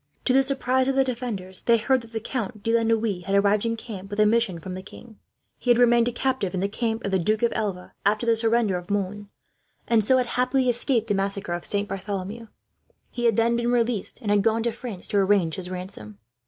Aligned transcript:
To 0.25 0.33
the 0.33 0.41
surprise 0.41 0.87
of 0.87 0.95
the 0.95 1.03
defenders, 1.03 1.61
they 1.61 1.77
heard 1.77 2.01
that 2.01 2.11
the 2.11 2.19
Count 2.19 2.63
de 2.63 2.75
la 2.75 2.81
Noue 2.81 3.21
had 3.23 3.35
arrived 3.35 3.67
in 3.67 3.75
camp, 3.75 4.09
with 4.09 4.19
a 4.19 4.25
mission 4.25 4.57
from 4.57 4.73
the 4.73 4.81
king. 4.81 5.19
He 5.59 5.69
had 5.69 5.77
remained 5.77 6.07
a 6.07 6.11
captive, 6.11 6.55
in 6.55 6.59
the 6.59 6.67
camp 6.67 7.05
of 7.05 7.11
the 7.11 7.19
Duke 7.19 7.43
of 7.43 7.53
Alva, 7.53 7.93
after 8.03 8.25
the 8.25 8.35
surrender 8.35 8.79
of 8.79 8.89
Mons; 8.89 9.27
and 9.87 10.03
so 10.03 10.17
had 10.17 10.25
happily 10.25 10.69
escaped 10.69 11.05
the 11.05 11.13
massacre 11.13 11.53
of 11.53 11.67
Saint 11.67 11.87
Bartholomew. 11.87 12.47
He 13.11 13.25
had 13.25 13.37
then 13.37 13.55
been 13.55 13.69
released, 13.71 14.19
and 14.23 14.31
had 14.31 14.41
gone 14.41 14.63
to 14.63 14.71
France 14.71 15.05
to 15.09 15.17
arrange 15.17 15.53
his 15.53 15.69
ransom. 15.69 16.17